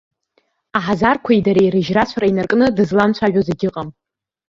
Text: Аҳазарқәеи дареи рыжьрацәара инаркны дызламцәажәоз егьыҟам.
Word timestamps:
Аҳазарқәеи 0.77 1.45
дареи 1.45 1.73
рыжьрацәара 1.73 2.29
инаркны 2.31 2.67
дызламцәажәоз 2.75 3.47
егьыҟам. 3.51 3.89